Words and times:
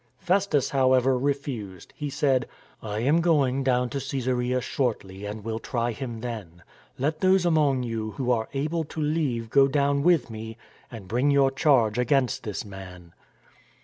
Festus, 0.17 0.71
however, 0.71 1.15
refused. 1.15 1.93
He 1.95 2.09
said: 2.09 2.47
*' 2.67 2.81
I 2.97 3.01
am 3.01 3.21
going 3.21 3.63
down 3.63 3.87
to 3.89 3.99
Caesarea 3.99 4.59
shortly 4.59 5.27
and 5.27 5.43
will 5.43 5.59
try 5.59 5.91
him 5.91 6.21
then. 6.21 6.63
Let 6.97 7.19
those 7.19 7.45
among 7.45 7.83
you 7.83 8.09
who 8.13 8.31
are 8.31 8.49
able 8.55 8.83
to 8.85 8.99
leave 8.99 9.51
go 9.51 9.67
down 9.67 10.01
with 10.01 10.31
me 10.31 10.57
and 10.89 11.07
bring 11.07 11.29
your 11.29 11.51
charge 11.51 11.99
against 11.99 12.41
this 12.41 12.65
man." 12.65 13.13